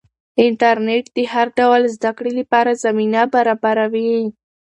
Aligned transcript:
انټرنیټ 0.45 1.05
د 1.17 1.19
هر 1.33 1.47
ډول 1.59 1.81
زده 1.95 2.11
کړې 2.17 2.31
لپاره 2.39 2.79
زمینه 2.85 3.21
برابروي. 3.33 4.15